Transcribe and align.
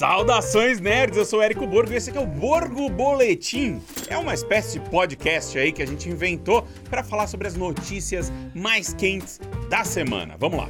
Saudações 0.00 0.80
nerds, 0.80 1.18
eu 1.18 1.26
sou 1.26 1.40
o 1.40 1.42
Érico 1.42 1.66
Borgo 1.66 1.92
e 1.92 1.96
esse 1.96 2.08
aqui 2.08 2.18
é 2.18 2.22
o 2.22 2.26
Borgo 2.26 2.88
Boletim. 2.88 3.82
É 4.08 4.16
uma 4.16 4.32
espécie 4.32 4.78
de 4.78 4.88
podcast 4.88 5.58
aí 5.58 5.72
que 5.72 5.82
a 5.82 5.86
gente 5.86 6.08
inventou 6.08 6.66
para 6.88 7.04
falar 7.04 7.26
sobre 7.26 7.46
as 7.46 7.54
notícias 7.54 8.32
mais 8.54 8.94
quentes 8.94 9.38
da 9.68 9.84
semana. 9.84 10.38
Vamos 10.38 10.60
lá. 10.60 10.68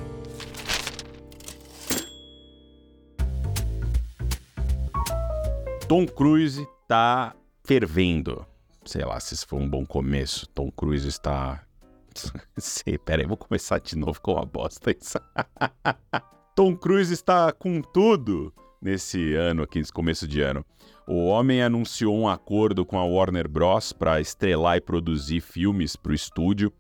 Tom 5.87 6.09
Cruise 6.09 6.67
tá 6.89 7.33
fervendo. 7.65 8.45
Sei 8.85 9.05
lá 9.05 9.21
se 9.21 9.35
isso 9.35 9.47
foi 9.47 9.61
um 9.61 9.71
bom 9.71 9.87
começo. 9.87 10.49
Tom 10.49 10.73
Cruise 10.73 11.07
está 11.07 11.65
Sei, 12.59 12.99
pera 12.99 13.23
aí, 13.23 13.29
vou 13.29 13.37
começar 13.37 13.79
de 13.79 13.97
novo 13.97 14.21
com 14.21 14.33
uma 14.33 14.45
bosta 14.45 14.91
isso. 14.91 15.21
Tom 16.57 16.77
Cruise 16.77 17.15
está 17.15 17.53
com 17.53 17.81
tudo 17.81 18.53
nesse 18.81 19.35
ano 19.35 19.63
aqui, 19.63 19.79
nesse 19.79 19.93
começo 19.93 20.27
de 20.27 20.41
ano. 20.41 20.65
O 21.07 21.27
homem 21.27 21.63
anunciou 21.63 22.17
um 22.17 22.29
acordo 22.29 22.85
com 22.85 22.99
a 22.99 23.05
Warner 23.05 23.49
Bros. 23.49 23.93
para 23.93 24.21
estrelar 24.21 24.77
e 24.77 24.81
produzir 24.81 25.41
filmes 25.41 25.97
para 25.97 26.13
o 26.13 26.15
estúdio. 26.15 26.73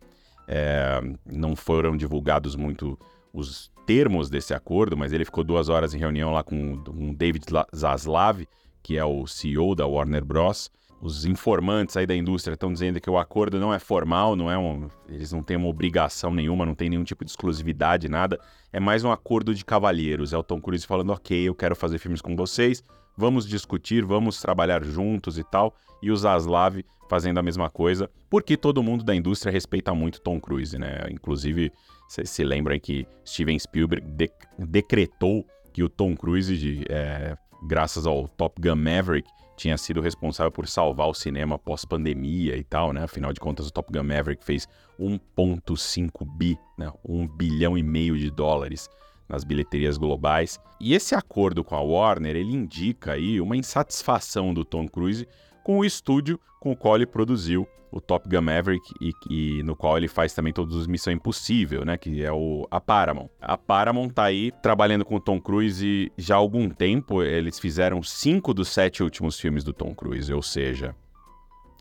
É, 0.46 1.00
não 1.26 1.54
foram 1.54 1.96
divulgados 1.96 2.56
muito 2.56 2.98
os 3.32 3.70
termos 3.86 4.30
desse 4.30 4.54
acordo, 4.54 4.96
mas 4.96 5.12
ele 5.12 5.24
ficou 5.24 5.42
duas 5.44 5.68
horas 5.68 5.94
em 5.94 5.98
reunião 5.98 6.32
lá 6.32 6.42
com 6.42 6.74
o 6.74 7.14
David 7.14 7.44
Zaslav, 7.74 8.46
que 8.82 8.96
é 8.96 9.04
o 9.04 9.26
CEO 9.26 9.74
da 9.74 9.86
Warner 9.86 10.24
Bros 10.24 10.70
os 11.00 11.24
informantes 11.24 11.96
aí 11.96 12.06
da 12.06 12.14
indústria 12.14 12.54
estão 12.54 12.72
dizendo 12.72 13.00
que 13.00 13.08
o 13.08 13.16
acordo 13.16 13.58
não 13.58 13.72
é 13.72 13.78
formal, 13.78 14.36
não 14.36 14.50
é 14.50 14.58
um, 14.58 14.88
eles 15.08 15.32
não 15.32 15.42
têm 15.42 15.56
uma 15.56 15.68
obrigação 15.68 16.32
nenhuma, 16.34 16.66
não 16.66 16.74
tem 16.74 16.90
nenhum 16.90 17.04
tipo 17.04 17.24
de 17.24 17.30
exclusividade, 17.30 18.08
nada. 18.08 18.38
É 18.72 18.78
mais 18.78 19.02
um 19.02 19.10
acordo 19.10 19.54
de 19.54 19.64
cavalheiros. 19.64 20.32
É 20.32 20.38
o 20.38 20.42
Tom 20.42 20.60
Cruise 20.60 20.86
falando, 20.86 21.10
ok, 21.10 21.48
eu 21.48 21.54
quero 21.54 21.74
fazer 21.74 21.98
filmes 21.98 22.20
com 22.20 22.36
vocês, 22.36 22.84
vamos 23.16 23.48
discutir, 23.48 24.04
vamos 24.04 24.40
trabalhar 24.40 24.84
juntos 24.84 25.38
e 25.38 25.44
tal. 25.44 25.74
E 26.02 26.10
o 26.10 26.16
Zaslav 26.16 26.82
fazendo 27.08 27.38
a 27.38 27.42
mesma 27.42 27.68
coisa, 27.68 28.08
porque 28.28 28.56
todo 28.56 28.82
mundo 28.82 29.02
da 29.02 29.14
indústria 29.14 29.50
respeita 29.50 29.92
muito 29.94 30.20
Tom 30.20 30.40
Cruise, 30.40 30.78
né? 30.78 31.00
Inclusive, 31.10 31.72
vocês 32.08 32.30
se 32.30 32.44
lembram 32.44 32.78
que 32.78 33.06
Steven 33.26 33.58
Spielberg 33.58 34.06
de 34.06 34.30
decretou 34.58 35.44
que 35.72 35.82
o 35.82 35.88
Tom 35.88 36.14
Cruise, 36.14 36.56
de, 36.56 36.84
é, 36.88 37.36
graças 37.66 38.06
ao 38.06 38.28
Top 38.28 38.60
Gun 38.60 38.76
Maverick, 38.76 39.28
tinha 39.60 39.76
sido 39.76 40.00
responsável 40.00 40.50
por 40.50 40.66
salvar 40.66 41.06
o 41.06 41.12
cinema 41.12 41.58
pós-pandemia 41.58 42.56
e 42.56 42.64
tal, 42.64 42.94
né? 42.94 43.02
Afinal 43.02 43.30
de 43.30 43.38
contas, 43.38 43.66
o 43.66 43.70
Top 43.70 43.92
Gun 43.92 44.02
Maverick 44.02 44.42
fez 44.42 44.66
1,5 44.98 46.26
bi, 46.38 46.58
né? 46.78 46.90
1 47.06 47.28
bilhão 47.28 47.76
e 47.76 47.82
meio 47.82 48.16
de 48.16 48.30
dólares 48.30 48.88
nas 49.28 49.44
bilheterias 49.44 49.98
globais. 49.98 50.58
E 50.80 50.94
esse 50.94 51.14
acordo 51.14 51.62
com 51.62 51.76
a 51.76 51.80
Warner, 51.82 52.36
ele 52.36 52.54
indica 52.54 53.12
aí 53.12 53.38
uma 53.38 53.54
insatisfação 53.54 54.54
do 54.54 54.64
Tom 54.64 54.88
Cruise 54.88 55.28
com 55.62 55.78
o 55.78 55.84
estúdio 55.84 56.38
com 56.60 56.72
o 56.72 56.76
qual 56.76 56.96
ele 56.96 57.06
produziu 57.06 57.66
o 57.90 58.00
Top 58.00 58.28
Gun 58.28 58.42
Maverick 58.42 58.84
e, 59.00 59.12
e, 59.28 59.62
no 59.62 59.74
qual 59.74 59.96
ele 59.96 60.06
faz 60.06 60.32
também 60.32 60.52
todos 60.52 60.76
os 60.76 60.86
Missão 60.86 61.12
Impossível, 61.12 61.84
né, 61.84 61.96
que 61.96 62.22
é 62.22 62.30
o 62.30 62.66
a 62.70 62.80
Paramount. 62.80 63.28
A 63.40 63.56
Paramount 63.56 64.10
tá 64.10 64.24
aí 64.24 64.52
trabalhando 64.62 65.04
com 65.04 65.16
o 65.16 65.20
Tom 65.20 65.40
Cruise 65.40 66.12
já 66.16 66.36
há 66.36 66.38
algum 66.38 66.68
tempo, 66.68 67.22
eles 67.22 67.58
fizeram 67.58 68.02
cinco 68.02 68.54
dos 68.54 68.68
sete 68.68 69.02
últimos 69.02 69.40
filmes 69.40 69.64
do 69.64 69.72
Tom 69.72 69.94
Cruise, 69.94 70.32
ou 70.32 70.42
seja, 70.42 70.94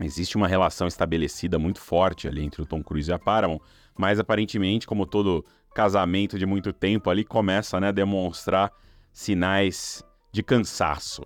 existe 0.02 0.36
uma 0.36 0.48
relação 0.48 0.88
estabelecida 0.88 1.60
muito 1.60 1.80
forte 1.80 2.28
ali 2.28 2.44
entre 2.44 2.62
o 2.62 2.66
Tom 2.66 2.82
Cruise 2.82 3.10
e 3.10 3.14
a 3.14 3.20
Paramount, 3.20 3.60
mas 3.96 4.20
aparentemente, 4.20 4.88
como 4.88 5.06
todo 5.06 5.46
casamento 5.76 6.40
de 6.40 6.46
muito 6.46 6.74
tempo 6.74 7.10
ali, 7.10 7.24
começa 7.24 7.80
né, 7.80 7.90
a 7.90 7.92
demonstrar 7.92 8.72
sinais 9.12 10.04
de 10.32 10.42
cansaço. 10.42 11.24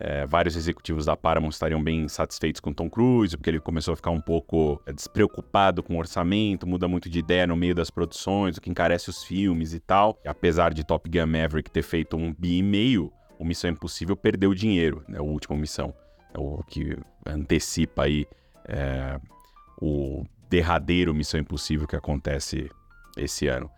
É, 0.00 0.24
vários 0.26 0.54
executivos 0.54 1.06
da 1.06 1.16
Paramount 1.16 1.50
estariam 1.50 1.82
bem 1.82 2.06
satisfeitos 2.06 2.60
com 2.60 2.72
Tom 2.72 2.88
Cruise, 2.88 3.36
porque 3.36 3.50
ele 3.50 3.58
começou 3.58 3.94
a 3.94 3.96
ficar 3.96 4.12
um 4.12 4.20
pouco 4.20 4.80
é, 4.86 4.92
despreocupado 4.92 5.82
com 5.82 5.96
o 5.96 5.98
orçamento, 5.98 6.68
muda 6.68 6.86
muito 6.86 7.10
de 7.10 7.18
ideia 7.18 7.48
no 7.48 7.56
meio 7.56 7.74
das 7.74 7.90
produções, 7.90 8.56
o 8.56 8.60
que 8.60 8.70
encarece 8.70 9.10
os 9.10 9.24
filmes 9.24 9.74
e 9.74 9.80
tal. 9.80 10.16
E 10.24 10.28
apesar 10.28 10.72
de 10.72 10.84
Top 10.84 11.08
Gun 11.10 11.26
Maverick 11.26 11.68
ter 11.68 11.82
feito 11.82 12.16
um 12.16 12.32
bi 12.32 12.58
e 12.58 12.62
meio, 12.62 13.12
o 13.38 13.44
Missão 13.44 13.70
Impossível 13.70 14.16
perdeu 14.16 14.54
dinheiro, 14.54 15.02
né, 15.08 15.20
o 15.20 15.24
último 15.24 15.56
Missão, 15.56 15.92
é 16.32 16.38
o 16.38 16.62
que 16.62 16.96
antecipa 17.26 18.04
aí 18.04 18.24
é, 18.68 19.20
o 19.80 20.24
derradeiro 20.48 21.12
Missão 21.12 21.40
Impossível 21.40 21.88
que 21.88 21.96
acontece 21.96 22.70
esse 23.16 23.48
ano. 23.48 23.68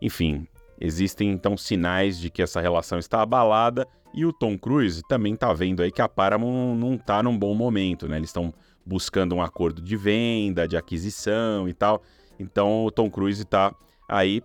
Enfim, 0.00 0.46
existem 0.80 1.30
então 1.30 1.56
sinais 1.56 2.18
de 2.18 2.30
que 2.30 2.42
essa 2.42 2.60
relação 2.60 2.98
está 2.98 3.22
abalada 3.22 3.86
e 4.14 4.24
o 4.24 4.32
Tom 4.32 4.56
Cruise 4.56 5.02
também 5.08 5.34
tá 5.34 5.52
vendo 5.52 5.82
aí 5.82 5.90
que 5.90 6.00
a 6.00 6.08
Paramount 6.08 6.76
não 6.76 6.96
tá 6.96 7.22
num 7.22 7.36
bom 7.36 7.54
momento, 7.54 8.08
né? 8.08 8.16
Eles 8.16 8.28
estão 8.30 8.54
buscando 8.86 9.34
um 9.34 9.42
acordo 9.42 9.82
de 9.82 9.96
venda, 9.96 10.68
de 10.68 10.76
aquisição 10.76 11.68
e 11.68 11.74
tal. 11.74 12.02
Então 12.38 12.84
o 12.84 12.90
Tom 12.90 13.10
Cruise 13.10 13.44
tá 13.44 13.74
aí 14.08 14.40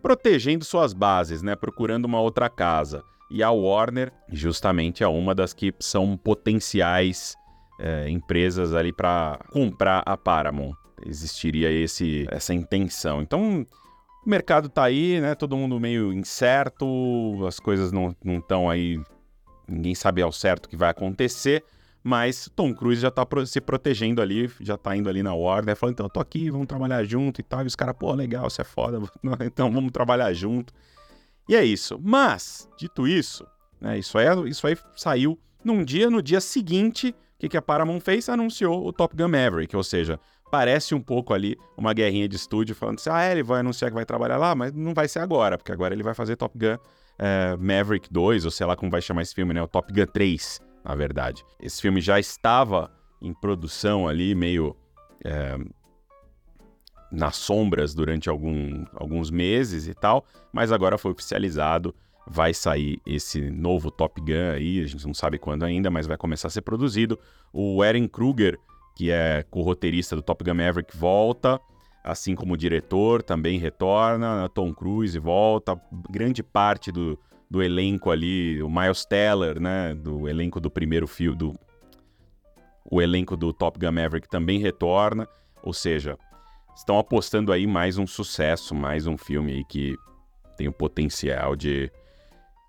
protegendo 0.00 0.64
suas 0.64 0.92
bases, 0.92 1.42
né? 1.42 1.56
Procurando 1.56 2.04
uma 2.04 2.20
outra 2.20 2.48
casa. 2.48 3.02
E 3.30 3.42
a 3.42 3.50
Warner, 3.50 4.12
justamente, 4.30 5.02
é 5.02 5.08
uma 5.08 5.34
das 5.34 5.52
que 5.52 5.74
são 5.78 6.16
potenciais 6.16 7.36
é, 7.78 8.08
empresas 8.08 8.72
ali 8.72 8.92
para 8.92 9.38
comprar 9.52 10.02
a 10.06 10.16
Paramount. 10.16 10.74
Existiria 11.04 11.70
esse, 11.70 12.26
essa 12.30 12.54
intenção. 12.54 13.20
Então, 13.20 13.66
o 14.28 14.30
mercado 14.30 14.68
tá 14.68 14.84
aí, 14.84 15.18
né? 15.22 15.34
Todo 15.34 15.56
mundo 15.56 15.80
meio 15.80 16.12
incerto, 16.12 16.86
as 17.46 17.58
coisas 17.58 17.90
não 17.90 18.14
estão 18.26 18.68
aí. 18.68 19.00
Ninguém 19.66 19.94
sabe 19.94 20.20
ao 20.20 20.30
certo 20.30 20.66
o 20.66 20.68
que 20.68 20.76
vai 20.76 20.90
acontecer. 20.90 21.64
Mas 22.04 22.48
Tom 22.54 22.74
Cruise 22.74 23.00
já 23.00 23.10
tá 23.10 23.26
se 23.46 23.58
protegendo 23.58 24.20
ali, 24.20 24.50
já 24.60 24.76
tá 24.76 24.94
indo 24.94 25.08
ali 25.08 25.22
na 25.22 25.34
Warner, 25.34 25.74
falando, 25.74 25.94
então, 25.94 26.06
eu 26.06 26.10
tô 26.10 26.20
aqui, 26.20 26.50
vamos 26.50 26.66
trabalhar 26.66 27.02
junto 27.04 27.40
e 27.40 27.42
tal. 27.42 27.62
E 27.64 27.66
os 27.66 27.74
caras, 27.74 27.96
pô, 27.98 28.12
legal, 28.12 28.48
você 28.48 28.60
é 28.60 28.64
foda, 28.64 29.00
então 29.44 29.72
vamos 29.72 29.90
trabalhar 29.92 30.30
junto. 30.34 30.74
E 31.48 31.56
é 31.56 31.64
isso. 31.64 31.98
Mas, 32.02 32.68
dito 32.78 33.08
isso, 33.08 33.46
né, 33.80 33.98
isso, 33.98 34.18
aí, 34.18 34.26
isso 34.46 34.66
aí 34.66 34.76
saiu 34.94 35.38
num 35.64 35.82
dia, 35.82 36.10
no 36.10 36.22
dia 36.22 36.40
seguinte, 36.40 37.10
o 37.10 37.14
que, 37.38 37.48
que 37.48 37.56
a 37.56 37.62
Paramount 37.62 38.00
fez? 38.00 38.28
Anunciou 38.28 38.86
o 38.86 38.92
Top 38.92 39.16
Gun 39.16 39.28
Maverick, 39.28 39.74
ou 39.74 39.82
seja, 39.82 40.20
parece 40.50 40.94
um 40.94 41.00
pouco 41.00 41.34
ali 41.34 41.56
uma 41.76 41.92
guerrinha 41.92 42.28
de 42.28 42.36
estúdio 42.36 42.74
falando 42.74 42.98
assim: 42.98 43.10
ah, 43.10 43.30
ele 43.30 43.42
vai 43.42 43.60
anunciar 43.60 43.90
que 43.90 43.94
vai 43.94 44.04
trabalhar 44.04 44.36
lá, 44.36 44.54
mas 44.54 44.72
não 44.72 44.94
vai 44.94 45.08
ser 45.08 45.20
agora, 45.20 45.56
porque 45.56 45.72
agora 45.72 45.94
ele 45.94 46.02
vai 46.02 46.14
fazer 46.14 46.36
Top 46.36 46.56
Gun 46.58 46.76
é, 47.18 47.56
Maverick 47.56 48.08
2, 48.10 48.44
ou 48.44 48.50
sei 48.50 48.66
lá 48.66 48.76
como 48.76 48.90
vai 48.90 49.02
chamar 49.02 49.22
esse 49.22 49.34
filme, 49.34 49.52
né? 49.52 49.60
O 49.60 49.68
Top 49.68 49.92
Gun 49.92 50.06
3, 50.06 50.60
na 50.84 50.94
verdade. 50.94 51.44
Esse 51.60 51.82
filme 51.82 52.00
já 52.00 52.18
estava 52.18 52.90
em 53.20 53.34
produção 53.34 54.06
ali, 54.06 54.34
meio. 54.34 54.76
É, 55.24 55.58
nas 57.10 57.36
sombras 57.36 57.94
durante 57.94 58.28
algum, 58.28 58.84
alguns 58.92 59.30
meses 59.30 59.88
e 59.88 59.94
tal, 59.94 60.26
mas 60.52 60.70
agora 60.70 60.98
foi 60.98 61.10
oficializado. 61.10 61.94
Vai 62.30 62.52
sair 62.52 63.00
esse 63.06 63.50
novo 63.50 63.90
Top 63.90 64.20
Gun 64.20 64.52
aí, 64.54 64.84
a 64.84 64.86
gente 64.86 65.06
não 65.06 65.14
sabe 65.14 65.38
quando 65.38 65.64
ainda, 65.64 65.90
mas 65.90 66.06
vai 66.06 66.18
começar 66.18 66.48
a 66.48 66.50
ser 66.50 66.60
produzido. 66.60 67.18
O 67.50 67.82
Eren 67.82 68.06
Kruger 68.06 68.58
que 68.98 69.12
é 69.12 69.44
co-roteirista 69.48 70.16
do 70.16 70.22
Top 70.22 70.42
Gun 70.42 70.54
Maverick, 70.54 70.96
volta, 70.96 71.60
assim 72.02 72.34
como 72.34 72.54
o 72.54 72.56
diretor 72.56 73.22
também 73.22 73.56
retorna, 73.56 74.48
Tom 74.48 74.74
Cruise 74.74 75.16
volta, 75.20 75.80
grande 76.10 76.42
parte 76.42 76.90
do, 76.90 77.16
do 77.48 77.62
elenco 77.62 78.10
ali, 78.10 78.60
o 78.60 78.68
Miles 78.68 79.04
Teller, 79.04 79.60
né, 79.60 79.94
do 79.94 80.28
elenco 80.28 80.58
do 80.58 80.68
primeiro 80.68 81.06
filme, 81.06 81.38
do 81.38 81.54
o 82.90 83.00
elenco 83.00 83.36
do 83.36 83.52
Top 83.52 83.78
Gun 83.78 83.92
Maverick 83.92 84.28
também 84.28 84.58
retorna, 84.58 85.28
ou 85.62 85.72
seja, 85.72 86.18
estão 86.74 86.98
apostando 86.98 87.52
aí 87.52 87.68
mais 87.68 87.98
um 87.98 88.06
sucesso, 88.06 88.74
mais 88.74 89.06
um 89.06 89.16
filme 89.16 89.52
aí 89.52 89.64
que 89.64 89.94
tem 90.56 90.66
o 90.66 90.72
potencial 90.72 91.54
de 91.54 91.88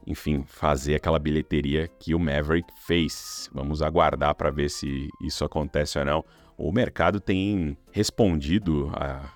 enfim, 0.10 0.44
fazer 0.44 0.96
aquela 0.96 1.20
bilheteria 1.20 1.88
que 1.88 2.16
o 2.16 2.20
Maverick 2.20 2.68
fez. 2.88 3.48
Vamos 3.54 3.84
aguardar 3.84 4.34
para 4.34 4.50
ver 4.50 4.68
se 4.68 5.08
isso 5.22 5.46
acontece 5.46 6.00
ou 6.00 6.04
não. 6.06 6.26
O 6.58 6.72
mercado 6.72 7.20
tem 7.20 7.78
respondido 7.92 8.90
a, 8.96 9.32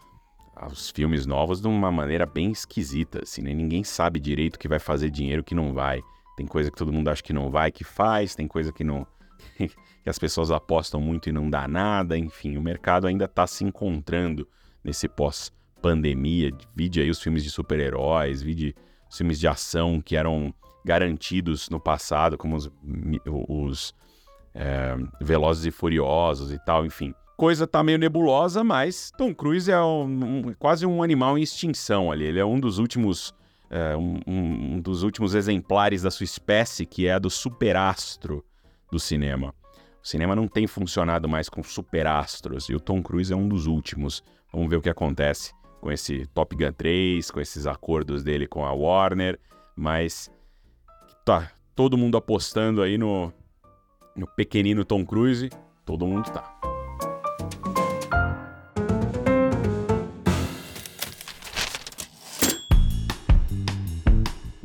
aos 0.56 0.90
filmes 0.90 1.28
novos 1.28 1.62
de 1.62 1.68
uma 1.68 1.92
maneira 1.92 2.26
bem 2.26 2.52
esquisita, 2.52 3.22
assim, 3.22 3.44
né? 3.44 3.54
Ninguém 3.54 3.84
sabe 3.84 4.20
direito 4.20 4.58
que 4.58 4.68
vai 4.68 4.80
fazer 4.80 5.12
dinheiro, 5.12 5.44
que 5.44 5.54
não 5.54 5.74
vai. 5.76 6.02
Tem 6.36 6.48
coisa 6.48 6.72
que 6.72 6.78
todo 6.78 6.92
mundo 6.92 7.08
acha 7.08 7.22
que 7.22 7.34
não 7.34 7.52
vai, 7.52 7.72
que 7.72 7.84
faz, 7.84 8.34
tem 8.34 8.48
coisa 8.48 8.74
que 8.74 8.84
não 8.84 9.06
que 10.04 10.10
as 10.10 10.18
pessoas 10.18 10.50
apostam 10.50 11.00
muito 11.00 11.30
e 11.30 11.32
não 11.32 11.52
dá 11.52 11.68
nada, 11.68 12.18
enfim, 12.18 12.58
o 12.58 12.62
mercado 12.62 13.06
ainda 13.06 13.26
está 13.26 13.46
se 13.46 13.64
encontrando 13.64 14.48
nesse 14.84 15.08
pós-pandemia. 15.08 16.50
Vide 16.76 17.00
aí 17.00 17.12
os 17.12 17.22
filmes 17.22 17.44
de 17.44 17.52
super-heróis, 17.52 18.42
vide 18.42 18.76
os 19.08 19.18
filmes 19.18 19.40
de 19.40 19.48
ação 19.48 20.02
que 20.02 20.16
eram 20.16 20.52
garantidos 20.84 21.70
no 21.70 21.80
passado, 21.80 22.38
como 22.38 22.56
os, 22.56 22.70
os 23.26 23.94
é, 24.54 24.96
Velozes 25.22 25.66
e 25.66 25.72
Furiosos 25.72 26.52
e 26.52 26.60
tal, 26.66 26.86
enfim. 26.86 27.14
Coisa 27.36 27.66
tá 27.66 27.84
meio 27.84 27.98
nebulosa, 27.98 28.64
mas 28.64 29.12
Tom 29.18 29.34
Cruise 29.34 29.72
é 29.72 29.82
um, 29.82 30.04
um, 30.04 30.54
quase 30.54 30.86
um 30.86 31.02
animal 31.02 31.38
em 31.38 31.42
extinção 31.42 32.12
ali. 32.12 32.26
Ele 32.26 32.40
é 32.40 32.46
um 32.46 32.60
dos 32.60 32.78
últimos 32.78 33.34
é, 33.70 33.98
um, 33.98 34.20
um, 34.28 34.80
dos 34.80 35.02
últimos 35.02 35.34
exemplares 35.34 36.04
da 36.04 36.12
sua 36.12 36.26
espécie, 36.26 36.86
que 36.86 37.08
é 37.08 37.14
a 37.14 37.20
do 37.20 37.30
superastro 37.30 38.46
do 38.92 39.00
cinema. 39.00 39.54
O 40.02 40.08
cinema 40.08 40.36
não 40.36 40.48
tem 40.48 40.68
funcionado 40.68 41.28
mais 41.28 41.50
com 41.50 41.64
superastros 41.64 42.70
e 42.70 42.76
o 42.76 42.80
Tom 42.80 43.02
Cruise 43.02 43.34
é 43.34 43.36
um 43.36 43.48
dos 43.48 43.66
últimos. 43.66 44.24
Vamos 44.52 44.70
ver 44.70 44.76
o 44.76 44.82
que 44.82 44.90
acontece 44.90 45.54
com 45.82 45.92
esse 45.92 46.28
Top 46.28 46.56
Gun 46.56 46.72
3, 46.72 47.32
com 47.32 47.42
esses 47.42 47.66
acordos 47.66 48.24
dele 48.24 48.46
com 48.46 48.64
a 48.64 48.72
Warner, 48.72 49.40
mas 49.76 50.32
tá 51.24 51.52
todo 51.76 51.98
mundo 51.98 52.18
apostando 52.18 52.82
aí 52.82 52.98
no, 52.98 53.32
no 54.16 54.28
pequenino 54.28 54.84
Tom 54.84 55.06
Cruise, 55.06 55.50
todo 55.86 56.06
mundo 56.06 56.30
tá. 56.30 56.60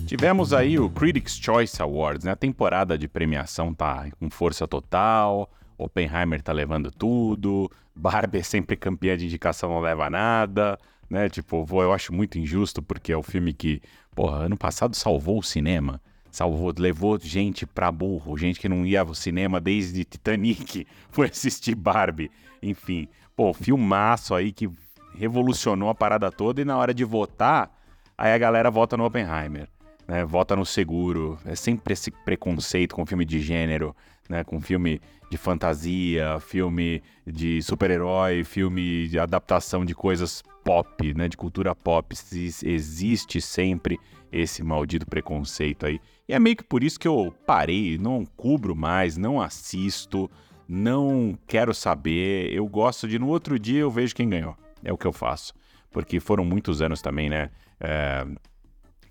Tivemos 0.06 0.52
aí 0.52 0.78
o 0.78 0.90
Critics' 0.90 1.37
Choice 1.37 1.81
Awards, 1.81 2.25
né? 2.25 2.32
A 2.32 2.37
temporada 2.37 2.99
de 2.99 3.06
premiação 3.06 3.72
tá 3.72 4.11
com 4.19 4.28
força 4.31 4.66
total, 4.66 5.50
Oppenheimer 5.76 6.43
tá 6.43 6.52
levando 6.52 6.90
tudo, 6.90 7.70
Barbie 7.94 8.38
é 8.38 8.43
sempre 8.43 8.75
campeã 8.75 9.16
de 9.16 9.26
indicação, 9.26 9.70
não 9.70 9.81
leva 9.81 10.11
nada, 10.11 10.78
né? 11.08 11.28
Tipo, 11.28 11.64
eu 11.70 11.93
acho 11.93 12.12
muito 12.12 12.38
injusto 12.38 12.82
porque 12.82 13.12
é 13.12 13.16
o 13.16 13.22
filme 13.22 13.52
que, 13.52 13.81
porra, 14.14 14.46
ano 14.46 14.56
passado 14.56 14.96
salvou 14.96 15.38
o 15.38 15.43
cinema, 15.43 16.00
salvou, 16.38 16.73
levou 16.79 17.19
gente 17.19 17.67
pra 17.67 17.90
burro, 17.90 18.38
gente 18.38 18.61
que 18.61 18.69
não 18.69 18.87
ia 18.87 19.00
ao 19.00 19.14
cinema 19.14 19.61
desde 19.61 20.05
Titanic, 20.05 20.87
foi 21.11 21.26
assistir 21.29 21.75
Barbie, 21.75 22.31
enfim. 22.62 23.08
Pô, 23.35 23.52
filmaço 23.52 24.35
aí 24.35 24.52
que 24.52 24.70
revolucionou 25.14 25.88
a 25.88 25.94
parada 25.94 26.31
toda 26.31 26.61
e 26.61 26.64
na 26.64 26.76
hora 26.76 26.94
de 26.94 27.05
votar, 27.05 27.70
aí 28.17 28.32
a 28.32 28.38
galera 28.38 28.70
vota 28.70 28.96
no 28.96 29.05
Oppenheimer 29.05 29.69
né, 30.08 30.25
vota 30.25 30.56
no 30.56 30.64
seguro. 30.64 31.38
É 31.44 31.55
sempre 31.55 31.93
esse 31.93 32.11
preconceito 32.11 32.96
com 32.96 33.05
filme 33.05 33.26
de 33.26 33.38
gênero, 33.40 33.94
né, 34.29 34.43
com 34.43 34.58
filme 34.58 35.00
de 35.31 35.37
fantasia, 35.37 36.40
filme 36.40 37.02
de 37.26 37.61
super-herói, 37.61 38.43
filme 38.43 39.06
de 39.08 39.19
adaptação 39.19 39.85
de 39.85 39.94
coisas 39.94 40.43
pop, 40.69 41.15
né, 41.15 41.29
de 41.29 41.37
cultura 41.37 41.75
pop. 41.75 42.15
Existe 42.62 43.41
sempre 43.41 43.99
esse 44.31 44.62
maldito 44.62 45.06
preconceito 45.06 45.87
aí. 45.87 45.99
E 46.29 46.35
é 46.35 46.38
meio 46.38 46.56
que 46.56 46.62
por 46.62 46.85
isso 46.85 47.00
que 47.00 47.09
eu 47.09 47.35
parei, 47.47 47.97
não 47.97 48.26
cubro 48.37 48.76
mais, 48.76 49.17
não 49.17 49.41
assisto, 49.41 50.31
não 50.69 51.38
quero 51.47 51.73
saber. 51.73 52.53
Eu 52.53 52.67
gosto 52.69 53.09
de 53.09 53.19
no 53.19 53.29
outro 53.29 53.59
dia 53.59 53.81
eu 53.81 53.91
vejo 53.91 54.15
quem 54.15 54.29
ganhou. 54.29 54.55
É 54.85 54.93
o 54.93 54.99
que 54.99 55.06
eu 55.06 55.12
faço. 55.12 55.55
Porque 55.91 56.20
foram 56.20 56.44
muitos 56.44 56.82
anos 56.82 57.00
também, 57.00 57.31
né? 57.31 57.49
É, 57.81 58.26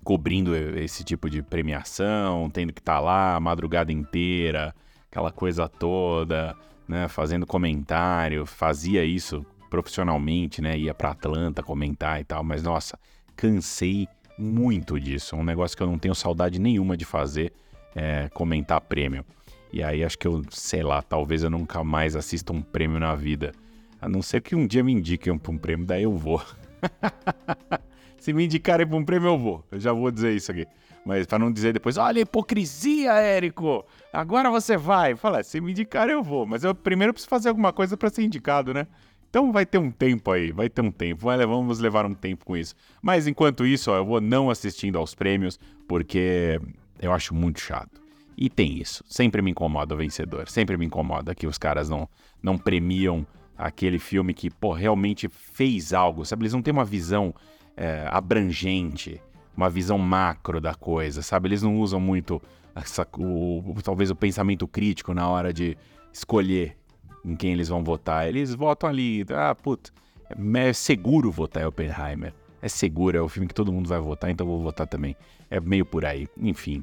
cobrindo 0.04 0.54
esse 0.54 1.02
tipo 1.02 1.28
de 1.28 1.42
premiação, 1.42 2.48
tendo 2.50 2.72
que 2.72 2.80
estar 2.80 2.94
tá 2.94 3.00
lá 3.00 3.34
a 3.34 3.40
madrugada 3.40 3.90
inteira, 3.90 4.72
aquela 5.10 5.32
coisa 5.32 5.68
toda, 5.68 6.54
né, 6.86 7.08
fazendo 7.08 7.44
comentário, 7.44 8.46
fazia 8.46 9.04
isso 9.04 9.44
profissionalmente, 9.68 10.60
né, 10.60 10.76
ia 10.76 10.94
para 10.94 11.10
Atlanta 11.10 11.62
comentar 11.62 12.20
e 12.20 12.24
tal, 12.24 12.42
mas 12.42 12.62
nossa, 12.62 12.98
cansei 13.36 14.08
muito 14.38 14.98
disso, 14.98 15.34
é 15.34 15.38
um 15.38 15.44
negócio 15.44 15.76
que 15.76 15.82
eu 15.82 15.86
não 15.86 15.98
tenho 15.98 16.14
saudade 16.14 16.58
nenhuma 16.58 16.96
de 16.96 17.04
fazer, 17.04 17.52
é, 17.94 18.28
comentar 18.32 18.80
prêmio. 18.80 19.24
E 19.72 19.82
aí 19.82 20.02
acho 20.02 20.18
que 20.18 20.26
eu, 20.26 20.42
sei 20.50 20.82
lá, 20.82 21.02
talvez 21.02 21.42
eu 21.42 21.50
nunca 21.50 21.84
mais 21.84 22.16
assista 22.16 22.52
um 22.52 22.62
prêmio 22.62 22.98
na 22.98 23.14
vida. 23.14 23.52
A 24.00 24.08
não 24.08 24.22
ser 24.22 24.40
que 24.40 24.54
um 24.54 24.66
dia 24.66 24.82
me 24.82 24.92
indiquem 24.92 25.32
um, 25.32 25.40
um 25.48 25.58
prêmio, 25.58 25.84
daí 25.84 26.04
eu 26.04 26.16
vou. 26.16 26.42
Se 28.18 28.32
me 28.32 28.44
indicarem 28.44 28.86
para 28.86 28.96
um 28.96 29.04
prêmio, 29.04 29.28
eu 29.28 29.38
vou. 29.38 29.64
Eu 29.70 29.80
já 29.80 29.92
vou 29.92 30.10
dizer 30.10 30.34
isso 30.34 30.50
aqui. 30.50 30.66
Mas 31.04 31.26
para 31.26 31.38
não 31.38 31.50
dizer 31.50 31.72
depois, 31.72 31.96
olha 31.96 32.20
a 32.20 32.22
hipocrisia, 32.22 33.12
Érico. 33.12 33.84
Agora 34.12 34.50
você 34.50 34.76
vai. 34.76 35.16
Fala, 35.16 35.42
se 35.42 35.60
me 35.60 35.70
indicarem, 35.70 36.14
eu 36.14 36.22
vou. 36.22 36.46
Mas 36.46 36.64
eu 36.64 36.74
primeiro 36.74 37.12
preciso 37.12 37.30
fazer 37.30 37.48
alguma 37.48 37.72
coisa 37.72 37.96
para 37.96 38.10
ser 38.10 38.22
indicado, 38.22 38.74
né? 38.74 38.86
Então 39.30 39.52
vai 39.52 39.66
ter 39.66 39.78
um 39.78 39.90
tempo 39.90 40.30
aí, 40.30 40.50
vai 40.52 40.68
ter 40.68 40.80
um 40.80 40.90
tempo. 40.90 41.22
Vamos 41.22 41.78
levar 41.78 42.06
um 42.06 42.14
tempo 42.14 42.44
com 42.44 42.56
isso. 42.56 42.74
Mas 43.02 43.26
enquanto 43.26 43.66
isso, 43.66 43.90
ó, 43.90 43.96
eu 43.96 44.04
vou 44.04 44.20
não 44.20 44.50
assistindo 44.50 44.98
aos 44.98 45.14
prêmios, 45.14 45.58
porque 45.86 46.60
eu 47.00 47.12
acho 47.12 47.34
muito 47.34 47.60
chato. 47.60 48.00
E 48.36 48.48
tem 48.48 48.78
isso. 48.78 49.04
Sempre 49.06 49.42
me 49.42 49.50
incomoda 49.50 49.94
o 49.94 49.98
vencedor. 49.98 50.48
Sempre 50.48 50.76
me 50.76 50.86
incomoda 50.86 51.34
que 51.34 51.46
os 51.46 51.58
caras 51.58 51.88
não, 51.88 52.08
não 52.42 52.56
premiam 52.56 53.26
aquele 53.56 53.98
filme 53.98 54.32
que, 54.32 54.48
pô, 54.48 54.72
realmente 54.72 55.28
fez 55.28 55.92
algo, 55.92 56.24
sabe? 56.24 56.44
Eles 56.44 56.52
não 56.52 56.62
têm 56.62 56.72
uma 56.72 56.84
visão 56.84 57.34
é, 57.76 58.06
abrangente, 58.10 59.20
uma 59.56 59.68
visão 59.68 59.98
macro 59.98 60.60
da 60.60 60.74
coisa, 60.74 61.20
sabe? 61.20 61.48
Eles 61.48 61.62
não 61.62 61.78
usam 61.78 61.98
muito 61.98 62.40
essa, 62.74 63.06
o, 63.18 63.74
talvez 63.82 64.10
o 64.10 64.14
pensamento 64.14 64.68
crítico 64.68 65.12
na 65.12 65.28
hora 65.28 65.52
de 65.52 65.76
escolher 66.12 66.76
em 67.24 67.36
quem 67.36 67.52
eles 67.52 67.68
vão 67.68 67.82
votar. 67.82 68.26
Eles 68.28 68.54
votam 68.54 68.88
ali, 68.88 69.24
ah, 69.30 69.54
puta, 69.54 69.90
é 70.30 70.72
seguro 70.72 71.30
votar 71.30 71.62
em 71.62 71.66
Oppenheimer. 71.66 72.34
É 72.60 72.68
seguro, 72.68 73.16
é 73.16 73.20
o 73.20 73.28
filme 73.28 73.46
que 73.46 73.54
todo 73.54 73.72
mundo 73.72 73.88
vai 73.88 74.00
votar, 74.00 74.30
então 74.30 74.46
vou 74.46 74.60
votar 74.60 74.86
também. 74.86 75.16
É 75.48 75.60
meio 75.60 75.86
por 75.86 76.04
aí, 76.04 76.26
enfim. 76.36 76.82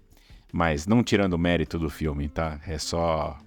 Mas 0.53 0.87
não 0.87 1.03
tirando 1.03 1.33
o 1.33 1.37
mérito 1.37 1.77
do 1.77 1.89
filme, 1.89 2.29
tá? 2.29 2.59
É 2.65 2.77
só 2.77 3.37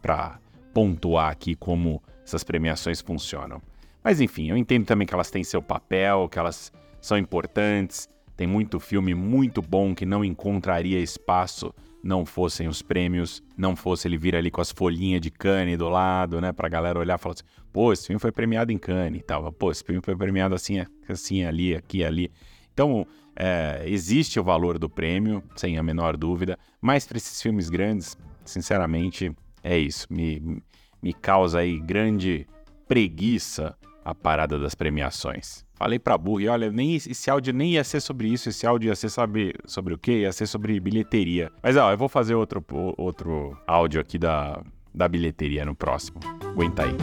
pra 0.00 0.38
pontuar 0.72 1.30
aqui 1.30 1.54
como 1.54 2.02
essas 2.24 2.44
premiações 2.44 3.00
funcionam. 3.00 3.60
Mas 4.02 4.20
enfim, 4.20 4.48
eu 4.50 4.56
entendo 4.56 4.84
também 4.84 5.06
que 5.06 5.14
elas 5.14 5.30
têm 5.30 5.42
seu 5.42 5.62
papel, 5.62 6.28
que 6.28 6.38
elas 6.38 6.72
são 7.00 7.18
importantes. 7.18 8.08
Tem 8.36 8.46
muito 8.46 8.78
filme 8.78 9.14
muito 9.14 9.62
bom 9.62 9.94
que 9.94 10.04
não 10.06 10.24
encontraria 10.24 11.00
espaço 11.00 11.74
não 12.04 12.26
fossem 12.26 12.68
os 12.68 12.82
prêmios, 12.82 13.42
não 13.56 13.74
fosse 13.74 14.06
ele 14.06 14.18
vir 14.18 14.36
ali 14.36 14.50
com 14.50 14.60
as 14.60 14.70
folhinhas 14.70 15.22
de 15.22 15.30
Cannes 15.30 15.78
do 15.78 15.88
lado, 15.88 16.38
né, 16.38 16.52
pra 16.52 16.68
galera 16.68 16.98
olhar 16.98 17.18
e 17.18 17.18
falar 17.18 17.32
assim, 17.32 17.44
pô, 17.72 17.92
esse 17.94 18.06
filme 18.06 18.20
foi 18.20 18.30
premiado 18.30 18.70
em 18.70 18.76
Cannes 18.76 19.20
e 19.20 19.24
tal, 19.24 19.50
pô, 19.50 19.70
esse 19.70 19.82
filme 19.82 20.02
foi 20.04 20.14
premiado 20.14 20.54
assim, 20.54 20.84
assim, 21.08 21.44
ali, 21.44 21.74
aqui, 21.74 22.04
ali. 22.04 22.30
Então, 22.74 23.06
é, 23.34 23.82
existe 23.86 24.38
o 24.38 24.44
valor 24.44 24.78
do 24.78 24.88
prêmio, 24.88 25.42
sem 25.56 25.78
a 25.78 25.82
menor 25.82 26.14
dúvida, 26.14 26.58
mas 26.78 27.06
para 27.06 27.16
esses 27.16 27.40
filmes 27.40 27.70
grandes, 27.70 28.18
sinceramente, 28.44 29.34
é 29.62 29.78
isso, 29.78 30.06
me, 30.10 30.62
me 31.02 31.14
causa 31.14 31.60
aí 31.60 31.80
grande 31.80 32.46
preguiça 32.86 33.74
a 34.04 34.14
parada 34.14 34.58
das 34.58 34.74
premiações. 34.74 35.64
Falei 35.74 35.98
pra 35.98 36.16
burro, 36.18 36.40
e 36.40 36.48
olha, 36.48 36.70
nem, 36.70 36.94
esse 36.94 37.30
áudio 37.30 37.52
nem 37.52 37.72
ia 37.72 37.82
ser 37.82 38.00
sobre 38.00 38.28
isso, 38.28 38.48
esse 38.48 38.66
áudio 38.66 38.88
ia 38.88 38.94
ser 38.94 39.08
sobre, 39.08 39.54
sobre 39.66 39.94
o 39.94 39.98
quê? 39.98 40.20
Ia 40.20 40.32
ser 40.32 40.46
sobre 40.46 40.78
bilheteria. 40.78 41.50
Mas 41.62 41.76
ó, 41.76 41.90
eu 41.90 41.98
vou 41.98 42.08
fazer 42.08 42.34
outro, 42.34 42.64
outro 42.96 43.56
áudio 43.66 44.00
aqui 44.00 44.18
da, 44.18 44.62
da 44.94 45.08
bilheteria 45.08 45.64
no 45.64 45.74
próximo. 45.74 46.20
Aguenta 46.44 46.84
aí. 46.84 46.94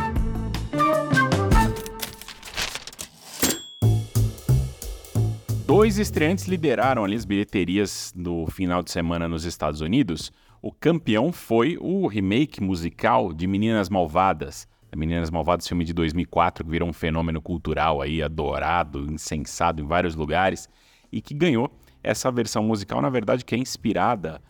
Dois 5.65 5.97
estreantes 5.97 6.47
lideraram 6.47 7.03
ali 7.05 7.15
as 7.15 7.23
bilheterias 7.23 8.13
no 8.13 8.45
final 8.47 8.83
de 8.83 8.91
semana 8.91 9.27
nos 9.27 9.45
Estados 9.45 9.79
Unidos. 9.79 10.31
O 10.61 10.71
campeão 10.71 11.31
foi 11.31 11.77
o 11.79 12.07
remake 12.07 12.61
musical 12.61 13.33
de 13.33 13.47
Meninas 13.47 13.89
Malvadas, 13.89 14.67
Meninas 14.95 15.29
Malvadas, 15.29 15.67
filme 15.67 15.85
de 15.85 15.93
2004, 15.93 16.65
que 16.65 16.71
virou 16.71 16.87
um 16.87 16.93
fenômeno 16.93 17.41
cultural 17.41 18.01
aí, 18.01 18.21
adorado, 18.21 19.11
incensado 19.11 19.81
em 19.81 19.85
vários 19.85 20.15
lugares, 20.15 20.67
e 21.11 21.21
que 21.21 21.33
ganhou 21.33 21.71
essa 22.03 22.31
versão 22.31 22.63
musical, 22.63 23.01
na 23.01 23.09
verdade, 23.09 23.45
que 23.45 23.55
é 23.55 23.57
inspirada 23.57 24.41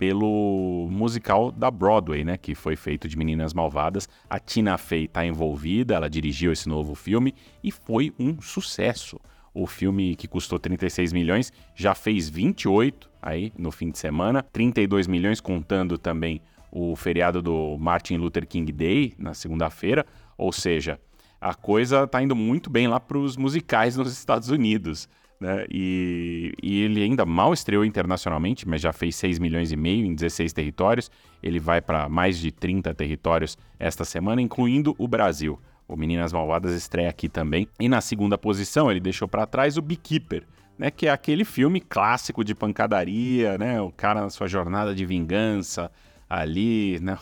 pelo 0.00 0.88
musical 0.90 1.52
da 1.52 1.70
Broadway, 1.70 2.24
né, 2.24 2.38
que 2.38 2.54
foi 2.54 2.74
feito 2.74 3.06
de 3.06 3.18
Meninas 3.18 3.52
Malvadas. 3.52 4.08
A 4.30 4.38
Tina 4.38 4.78
Fey 4.78 5.04
está 5.04 5.26
envolvida, 5.26 5.94
ela 5.94 6.08
dirigiu 6.08 6.52
esse 6.52 6.66
novo 6.66 6.94
filme 6.94 7.34
e 7.62 7.70
foi 7.70 8.10
um 8.18 8.40
sucesso. 8.40 9.20
O 9.52 9.66
filme 9.66 10.16
que 10.16 10.26
custou 10.26 10.58
36 10.58 11.12
milhões 11.12 11.52
já 11.74 11.94
fez 11.94 12.30
28 12.30 13.10
aí 13.20 13.52
no 13.58 13.70
fim 13.70 13.90
de 13.90 13.98
semana, 13.98 14.42
32 14.42 15.06
milhões 15.06 15.38
contando 15.38 15.98
também 15.98 16.40
o 16.70 16.94
feriado 16.96 17.42
do 17.42 17.76
Martin 17.78 18.16
Luther 18.16 18.46
King 18.46 18.70
Day, 18.72 19.14
na 19.18 19.34
segunda-feira, 19.34 20.06
ou 20.36 20.52
seja, 20.52 20.98
a 21.40 21.54
coisa 21.54 22.04
está 22.04 22.22
indo 22.22 22.36
muito 22.36 22.68
bem 22.68 22.86
lá 22.86 23.00
para 23.00 23.18
os 23.18 23.36
musicais 23.36 23.96
nos 23.96 24.12
Estados 24.12 24.50
Unidos. 24.50 25.08
Né? 25.40 25.64
E, 25.70 26.52
e, 26.62 26.82
ele 26.82 27.02
ainda 27.02 27.24
mal 27.24 27.54
estreou 27.54 27.82
internacionalmente, 27.82 28.68
mas 28.68 28.82
já 28.82 28.92
fez 28.92 29.16
6 29.16 29.38
milhões 29.38 29.72
e 29.72 29.76
meio 29.76 30.04
em 30.04 30.14
16 30.14 30.52
territórios. 30.52 31.10
Ele 31.42 31.58
vai 31.58 31.80
para 31.80 32.08
mais 32.10 32.38
de 32.38 32.52
30 32.52 32.94
territórios 32.94 33.56
esta 33.78 34.04
semana, 34.04 34.42
incluindo 34.42 34.94
o 34.98 35.08
Brasil. 35.08 35.58
O 35.88 35.96
Meninas 35.96 36.32
Malvadas 36.32 36.72
estreia 36.72 37.08
aqui 37.08 37.28
também. 37.28 37.66
E 37.80 37.88
na 37.88 38.02
segunda 38.02 38.36
posição, 38.36 38.90
ele 38.90 39.00
deixou 39.00 39.26
para 39.26 39.46
trás 39.46 39.78
o 39.78 39.82
Beekeeper, 39.82 40.44
né, 40.78 40.90
que 40.90 41.06
é 41.06 41.10
aquele 41.10 41.44
filme 41.44 41.80
clássico 41.80 42.44
de 42.44 42.54
pancadaria, 42.54 43.58
né, 43.58 43.80
o 43.80 43.90
cara 43.90 44.20
na 44.20 44.30
sua 44.30 44.46
jornada 44.46 44.94
de 44.94 45.04
vingança, 45.04 45.90
ali, 46.30 47.00
né? 47.00 47.18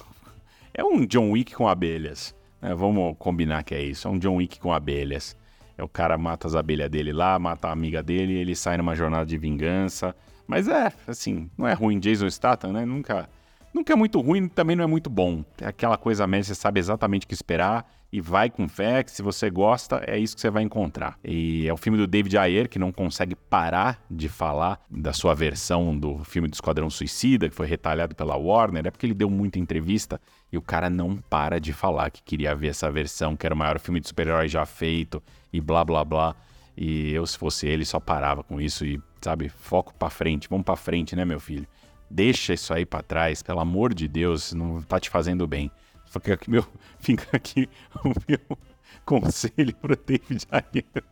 É 0.74 0.84
um 0.84 1.06
John 1.06 1.30
Wick 1.30 1.54
com 1.54 1.66
abelhas. 1.66 2.34
Né? 2.60 2.74
Vamos 2.74 3.16
combinar 3.18 3.64
que 3.64 3.74
é 3.74 3.82
isso. 3.82 4.06
É 4.06 4.10
um 4.10 4.18
John 4.18 4.36
Wick 4.36 4.60
com 4.60 4.72
abelhas. 4.72 5.34
É 5.78 5.82
o 5.82 5.88
cara 5.88 6.18
mata 6.18 6.46
as 6.46 6.54
abelhas 6.54 6.90
dele 6.90 7.12
lá, 7.12 7.38
mata 7.38 7.68
a 7.68 7.72
amiga 7.72 8.02
dele, 8.02 8.34
ele 8.34 8.54
sai 8.54 8.76
numa 8.76 8.94
jornada 8.94 9.24
de 9.24 9.38
vingança. 9.38 10.14
Mas 10.46 10.68
é, 10.68 10.92
assim, 11.06 11.50
não 11.56 11.66
é 11.66 11.72
ruim. 11.72 11.98
Jason 11.98 12.28
Statham, 12.28 12.72
né? 12.72 12.84
Nunca, 12.84 13.28
nunca 13.72 13.92
é 13.92 13.96
muito 13.96 14.20
ruim, 14.20 14.48
também 14.48 14.76
não 14.76 14.84
é 14.84 14.86
muito 14.86 15.08
bom. 15.08 15.44
É 15.60 15.66
aquela 15.66 15.96
coisa 15.96 16.26
mesmo, 16.26 16.44
você 16.44 16.54
sabe 16.54 16.78
exatamente 16.78 17.24
o 17.24 17.28
que 17.28 17.34
esperar 17.34 17.86
e 18.10 18.20
vai 18.20 18.48
com 18.48 18.66
fé, 18.68 19.02
que 19.02 19.10
se 19.10 19.22
você 19.22 19.50
gosta, 19.50 20.02
é 20.06 20.18
isso 20.18 20.34
que 20.34 20.40
você 20.40 20.50
vai 20.50 20.62
encontrar. 20.62 21.18
E 21.22 21.68
é 21.68 21.72
o 21.72 21.76
filme 21.76 21.98
do 21.98 22.06
David 22.06 22.38
Ayer, 22.38 22.68
que 22.68 22.78
não 22.78 22.90
consegue 22.90 23.34
parar 23.34 24.02
de 24.10 24.28
falar 24.28 24.80
da 24.90 25.12
sua 25.12 25.34
versão 25.34 25.96
do 25.96 26.24
filme 26.24 26.48
do 26.48 26.54
Esquadrão 26.54 26.88
Suicida, 26.88 27.48
que 27.48 27.54
foi 27.54 27.66
retalhado 27.66 28.14
pela 28.14 28.36
Warner, 28.36 28.86
é 28.86 28.90
porque 28.90 29.04
ele 29.04 29.14
deu 29.14 29.28
muita 29.28 29.58
entrevista 29.58 30.18
e 30.50 30.56
o 30.56 30.62
cara 30.62 30.88
não 30.88 31.16
para 31.16 31.60
de 31.60 31.72
falar 31.72 32.10
que 32.10 32.22
queria 32.22 32.54
ver 32.54 32.68
essa 32.68 32.90
versão, 32.90 33.36
que 33.36 33.44
era 33.44 33.54
o 33.54 33.58
maior 33.58 33.78
filme 33.78 34.00
de 34.00 34.08
super-herói 34.08 34.48
já 34.48 34.64
feito 34.64 35.22
e 35.52 35.60
blá 35.60 35.84
blá 35.84 36.02
blá. 36.02 36.34
E 36.74 37.12
eu, 37.12 37.26
se 37.26 37.36
fosse 37.36 37.66
ele, 37.66 37.84
só 37.84 38.00
parava 38.00 38.42
com 38.42 38.60
isso 38.60 38.86
e, 38.86 39.02
sabe, 39.20 39.48
foco 39.48 39.92
para 39.94 40.08
frente, 40.08 40.48
vamos 40.48 40.64
para 40.64 40.76
frente, 40.76 41.14
né, 41.14 41.24
meu 41.24 41.40
filho? 41.40 41.66
Deixa 42.10 42.54
isso 42.54 42.72
aí 42.72 42.86
para 42.86 43.02
trás, 43.02 43.42
pelo 43.42 43.60
amor 43.60 43.92
de 43.92 44.08
Deus, 44.08 44.54
não 44.54 44.80
tá 44.80 44.98
te 44.98 45.10
fazendo 45.10 45.46
bem. 45.46 45.70
Fica 46.10 46.34
aqui, 46.34 46.50
meu, 46.50 46.66
fica 46.98 47.36
aqui 47.36 47.68
o 48.04 48.08
meu 48.28 48.58
conselho 49.04 49.74
pro 49.76 49.96
David 49.96 50.46
Ayer, 50.50 51.04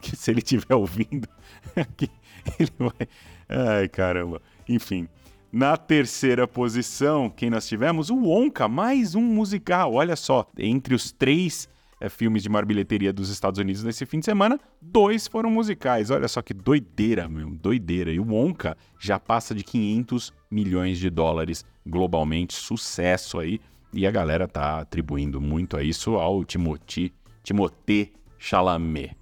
que 0.00 0.16
se 0.16 0.30
ele 0.30 0.40
estiver 0.40 0.74
ouvindo, 0.74 1.28
que 1.96 2.10
ele 2.58 2.70
vai... 2.78 3.08
Ai, 3.48 3.88
caramba. 3.88 4.40
Enfim, 4.68 5.08
na 5.52 5.76
terceira 5.76 6.48
posição, 6.48 7.28
quem 7.28 7.50
nós 7.50 7.66
tivemos? 7.66 8.08
O 8.08 8.16
Wonka, 8.16 8.68
mais 8.68 9.14
um 9.14 9.22
musical. 9.22 9.94
Olha 9.94 10.16
só, 10.16 10.48
entre 10.56 10.94
os 10.94 11.12
três 11.12 11.68
é, 12.00 12.08
filmes 12.08 12.42
de 12.42 12.48
maior 12.48 12.64
bilheteria 12.64 13.12
dos 13.12 13.28
Estados 13.28 13.60
Unidos 13.60 13.84
nesse 13.84 14.04
fim 14.06 14.18
de 14.18 14.24
semana, 14.24 14.58
dois 14.80 15.28
foram 15.28 15.50
musicais. 15.50 16.10
Olha 16.10 16.26
só 16.26 16.42
que 16.42 16.52
doideira, 16.52 17.28
meu, 17.28 17.50
doideira. 17.50 18.10
E 18.10 18.18
o 18.18 18.24
Wonka 18.24 18.76
já 18.98 19.20
passa 19.20 19.54
de 19.54 19.62
500 19.62 20.32
milhões 20.50 20.98
de 20.98 21.08
dólares 21.08 21.64
globalmente, 21.86 22.54
sucesso 22.54 23.38
aí. 23.38 23.60
E 23.92 24.06
a 24.06 24.10
galera 24.10 24.48
tá 24.48 24.80
atribuindo 24.80 25.40
muito 25.40 25.76
a 25.76 25.82
isso 25.82 26.16
ao 26.16 26.44
Timothy, 26.44 27.12
Timothée 27.42 28.12
Chalamet. 28.38 29.16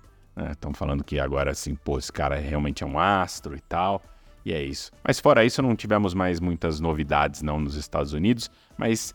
Estão 0.50 0.70
né? 0.70 0.76
falando 0.76 1.04
que 1.04 1.18
agora, 1.18 1.50
assim, 1.50 1.74
pô, 1.74 1.98
esse 1.98 2.12
cara 2.12 2.36
realmente 2.36 2.82
é 2.84 2.86
um 2.86 2.98
astro 2.98 3.56
e 3.56 3.60
tal. 3.60 4.02
E 4.44 4.52
é 4.52 4.62
isso. 4.62 4.90
Mas 5.04 5.20
fora 5.20 5.44
isso, 5.44 5.60
não 5.60 5.76
tivemos 5.76 6.14
mais 6.14 6.40
muitas 6.40 6.80
novidades 6.80 7.42
não 7.42 7.60
nos 7.60 7.74
Estados 7.74 8.12
Unidos. 8.12 8.50
Mas 8.78 9.14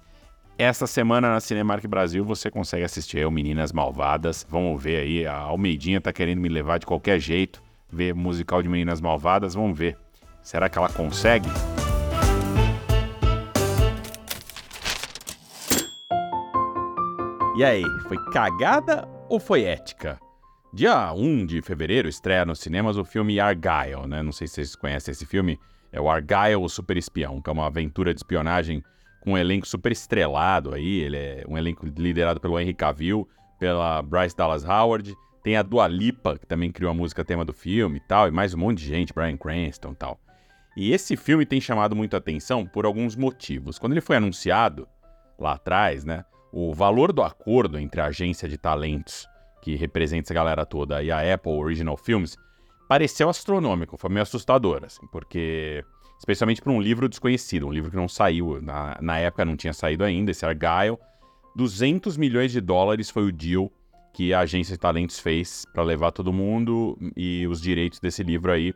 essa 0.57 0.85
semana 0.85 1.29
na 1.29 1.39
Cinemark 1.39 1.85
Brasil 1.87 2.23
você 2.23 2.51
consegue 2.51 2.83
assistir 2.83 3.25
o 3.25 3.31
Meninas 3.31 3.71
Malvadas. 3.71 4.45
Vamos 4.49 4.81
ver 4.81 5.01
aí, 5.01 5.25
a 5.25 5.35
Almeidinha 5.35 5.99
tá 5.99 6.13
querendo 6.13 6.39
me 6.39 6.49
levar 6.49 6.77
de 6.77 6.85
qualquer 6.85 7.19
jeito. 7.19 7.63
Ver 7.89 8.13
musical 8.13 8.61
de 8.61 8.69
Meninas 8.69 9.01
Malvadas, 9.01 9.53
vamos 9.53 9.77
ver. 9.77 9.97
Será 10.41 10.69
que 10.69 10.77
ela 10.77 10.89
consegue? 10.89 11.49
E 17.57 17.63
aí, 17.63 17.85
foi 18.01 18.17
cagada 18.33 19.07
ou 19.29 19.39
foi 19.39 19.63
ética? 19.63 20.19
Dia 20.73 21.13
1 21.13 21.45
de 21.45 21.61
fevereiro 21.61 22.09
estreia 22.09 22.43
nos 22.43 22.59
cinemas 22.59 22.97
o 22.97 23.05
filme 23.05 23.39
Argyle, 23.39 24.05
né? 24.09 24.21
Não 24.21 24.33
sei 24.33 24.45
se 24.45 24.55
vocês 24.55 24.75
conhecem 24.75 25.13
esse 25.13 25.25
filme. 25.25 25.57
É 25.89 26.01
o 26.01 26.09
Argyle, 26.09 26.57
o 26.57 26.67
Super 26.67 26.97
Espião, 26.97 27.41
que 27.41 27.49
é 27.49 27.53
uma 27.53 27.67
aventura 27.67 28.13
de 28.13 28.19
espionagem 28.19 28.83
com 29.21 29.31
um 29.31 29.37
elenco 29.37 29.65
super 29.65 29.93
estrelado 29.93 30.73
aí. 30.73 30.99
Ele 30.99 31.15
é 31.15 31.45
um 31.47 31.57
elenco 31.57 31.85
liderado 31.85 32.41
pelo 32.41 32.59
Henry 32.59 32.73
Cavill, 32.73 33.25
pela 33.57 34.01
Bryce 34.01 34.35
Dallas 34.35 34.65
Howard. 34.65 35.15
Tem 35.41 35.55
a 35.55 35.63
Dua 35.63 35.87
Lipa, 35.87 36.37
que 36.37 36.45
também 36.45 36.73
criou 36.73 36.91
a 36.91 36.93
música 36.93 37.23
tema 37.23 37.45
do 37.45 37.53
filme 37.53 37.99
e 37.99 38.01
tal, 38.01 38.27
e 38.27 38.31
mais 38.31 38.53
um 38.53 38.57
monte 38.57 38.79
de 38.79 38.87
gente, 38.87 39.13
Brian 39.13 39.37
Cranston 39.37 39.93
e 39.93 39.95
tal. 39.95 40.19
E 40.75 40.91
esse 40.91 41.15
filme 41.15 41.45
tem 41.45 41.61
chamado 41.61 41.95
muita 41.95 42.17
atenção 42.17 42.65
por 42.65 42.85
alguns 42.85 43.15
motivos. 43.15 43.79
Quando 43.79 43.93
ele 43.93 44.01
foi 44.01 44.17
anunciado, 44.17 44.85
lá 45.39 45.53
atrás, 45.53 46.03
né? 46.03 46.25
O 46.55 46.73
valor 46.73 47.11
do 47.11 47.21
acordo 47.21 47.77
entre 47.77 47.99
a 47.99 48.05
agência 48.05 48.47
de 48.47 48.57
talentos, 48.57 49.27
que 49.61 49.75
representa 49.75 50.27
essa 50.27 50.33
galera 50.33 50.65
toda, 50.65 51.03
e 51.03 51.11
a 51.11 51.33
Apple 51.33 51.51
Original 51.51 51.97
Films, 51.97 52.37
pareceu 52.87 53.27
astronômico, 53.27 53.97
foi 53.97 54.09
meio 54.09 54.23
assustador, 54.23 54.85
assim, 54.85 55.05
porque. 55.11 55.83
Especialmente 56.17 56.61
para 56.61 56.71
um 56.71 56.79
livro 56.79 57.09
desconhecido, 57.09 57.67
um 57.67 57.73
livro 57.73 57.91
que 57.91 57.97
não 57.97 58.07
saiu, 58.07 58.61
na, 58.61 58.97
na 59.01 59.19
época 59.19 59.43
não 59.43 59.57
tinha 59.57 59.73
saído 59.73 60.01
ainda, 60.05 60.31
esse 60.31 60.45
Argyle. 60.45 60.97
200 61.57 62.15
milhões 62.15 62.53
de 62.53 62.61
dólares 62.61 63.09
foi 63.09 63.23
o 63.23 63.31
deal 63.33 63.69
que 64.13 64.33
a 64.33 64.39
agência 64.39 64.75
de 64.75 64.79
talentos 64.79 65.19
fez 65.19 65.65
para 65.73 65.83
levar 65.83 66.11
todo 66.11 66.31
mundo 66.31 66.97
e 67.17 67.45
os 67.47 67.61
direitos 67.61 67.99
desse 67.99 68.23
livro 68.23 68.49
aí 68.49 68.73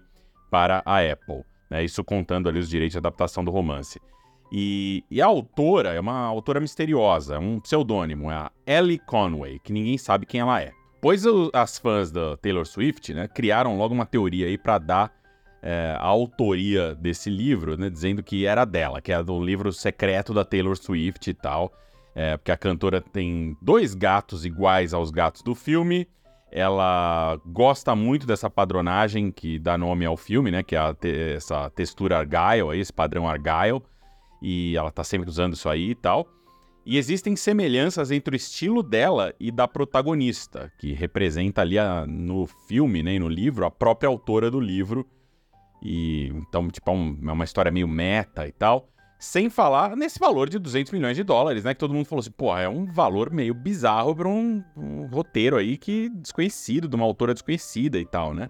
para 0.52 0.84
a 0.86 1.00
Apple. 1.00 1.46
Né? 1.70 1.86
Isso 1.86 2.04
contando 2.04 2.50
ali 2.50 2.60
os 2.60 2.70
direitos 2.70 2.92
de 2.92 2.98
adaptação 2.98 3.44
do 3.44 3.52
romance. 3.52 4.02
E, 4.52 5.04
e, 5.12 5.22
a 5.22 5.28
autora 5.28 5.94
é 5.94 6.00
uma 6.00 6.22
autora 6.26 6.60
misteriosa, 6.60 7.38
um 7.38 7.60
pseudônimo, 7.60 8.32
é 8.32 8.36
a 8.36 8.52
Ellie 8.66 8.98
Conway, 8.98 9.60
que 9.60 9.72
ninguém 9.72 9.98
sabe 9.98 10.26
quem 10.26 10.42
ela 10.42 10.60
é. 10.60 10.72
Pois 11.02 11.26
o, 11.26 11.50
as 11.54 11.78
fãs 11.78 12.12
da 12.12 12.36
Taylor 12.38 12.66
Swift 12.66 13.14
né, 13.14 13.28
criaram 13.28 13.78
logo 13.78 13.94
uma 13.94 14.06
teoria 14.06 14.48
aí 14.48 14.58
para 14.58 14.80
dar 14.80 15.14
é, 15.62 15.96
a 15.98 16.06
autoria 16.06 16.96
desse 16.96 17.30
livro, 17.30 17.78
né, 17.78 17.90
dizendo 17.90 18.24
que 18.24 18.46
era 18.46 18.66
dela, 18.66 19.02
que 19.02 19.12
é 19.12 19.22
do 19.24 19.40
livro 19.42 19.72
secreto 19.72 20.34
da 20.34 20.44
Taylor 20.44 20.76
Swift 20.76 21.30
e 21.30 21.34
tal. 21.34 21.72
É, 22.16 22.36
porque 22.36 22.52
a 22.52 22.58
cantora 22.58 23.00
tem 23.00 23.56
dois 23.62 23.94
gatos 23.94 24.46
iguais 24.46 24.94
aos 24.94 25.12
gatos 25.12 25.42
do 25.44 25.54
filme. 25.54 26.08
Ela 26.52 27.40
gosta 27.46 27.96
muito 27.96 28.26
dessa 28.26 28.50
padronagem 28.50 29.32
que 29.32 29.60
dá 29.60 29.78
nome 29.78 30.06
ao 30.06 30.18
filme, 30.18 30.50
né? 30.50 30.64
Que 30.64 30.76
é 30.76 30.94
te 30.96 31.36
essa 31.36 31.70
textura 31.70 32.18
Argyle, 32.18 32.78
esse 32.78 32.92
padrão 32.92 33.30
Argyle 33.30 33.84
e 34.42 34.76
ela 34.76 34.92
tá 34.92 35.04
sempre 35.04 35.30
usando 35.30 35.54
isso 35.54 35.70
aí 35.70 35.92
e 35.92 35.96
tal. 35.96 36.28
E 36.86 36.98
existem 36.98 37.36
semelhanças 37.36 38.10
entre 38.10 38.36
o 38.36 38.38
estilo 38.38 38.82
dela 38.82 39.34
e 39.40 39.52
da 39.52 39.68
protagonista, 39.68 40.72
que 40.80 40.94
representa 40.94 41.62
ali 41.62 41.78
a, 41.78 42.06
no 42.08 42.48
filme, 42.68 43.04
né, 43.04 43.20
no 43.20 43.30
livro, 43.30 43.66
a 43.66 43.72
própria 43.72 44.08
autora 44.08 44.50
do 44.50 44.60
livro. 44.60 45.06
E 45.84 46.28
então, 46.28 46.68
tipo, 46.70 46.90
é, 46.90 46.94
um, 46.94 47.20
é 47.28 47.32
uma 47.32 47.44
história 47.44 47.72
meio 47.72 47.88
meta 47.88 48.48
e 48.48 48.52
tal. 48.52 48.90
Sem 49.20 49.50
falar 49.50 49.98
nesse 49.98 50.18
valor 50.18 50.50
de 50.50 50.58
200 50.58 50.94
milhões 50.94 51.16
de 51.16 51.24
dólares, 51.24 51.66
né? 51.66 51.74
Que 51.74 51.80
todo 51.80 51.94
mundo 51.94 52.06
falou 52.06 52.22
assim, 52.22 52.32
pô, 52.32 52.58
é 52.58 52.70
um 52.70 52.86
valor 52.86 53.32
meio 53.32 53.54
bizarro 53.54 54.16
para 54.16 54.30
um, 54.30 54.64
um 54.78 55.08
roteiro 55.08 55.58
aí 55.58 55.78
que 55.78 56.10
desconhecido, 56.10 56.88
de 56.88 56.96
uma 56.96 57.06
autora 57.06 57.34
desconhecida 57.34 58.00
e 58.00 58.06
tal, 58.06 58.34
né? 58.34 58.50